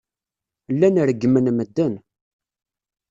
Llan 0.73 0.97
reggmen 1.07 1.47
medden. 1.57 1.93